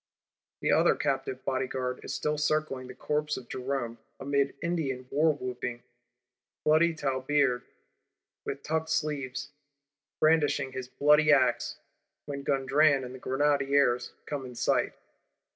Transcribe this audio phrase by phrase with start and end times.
[0.61, 5.83] The other captive Bodyguard is still circling the corpse of Jerome, amid Indian war whooping;
[6.65, 7.61] bloody Tilebeard,
[8.43, 9.51] with tucked sleeves,
[10.19, 11.77] brandishing his bloody axe;
[12.25, 14.93] when Gondran and the Grenadiers come in sight.